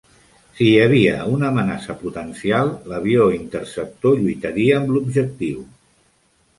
Si 0.59 0.69
hi 0.69 0.79
havia 0.85 1.17
una 1.33 1.51
amenaça 1.55 1.97
potencial, 2.01 2.73
l"avió 2.91 3.29
interceptor 3.39 4.19
lluitaria 4.25 4.83
amb 4.83 4.93
l"objectiu. 4.97 5.67